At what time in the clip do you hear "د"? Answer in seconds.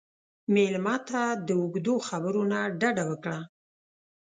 1.47-1.49